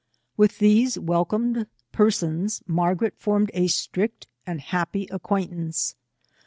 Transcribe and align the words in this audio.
With 0.35 0.57
these 0.57 0.97
welcomed 0.97 1.67
per 1.91 2.09
sons 2.09 2.63
Margaret 2.65 3.13
formed 3.19 3.51
a 3.53 3.67
strict 3.67 4.25
and 4.47 4.59
happy 4.59 5.07
acquaint 5.11 5.51
ance. 5.51 5.95